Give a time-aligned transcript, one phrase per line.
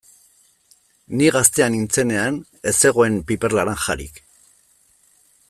[1.19, 2.39] Ni gaztea nintzenean
[2.73, 4.19] ez zegoen piper laranjarik.